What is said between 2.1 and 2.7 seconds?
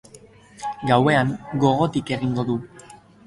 egingo du.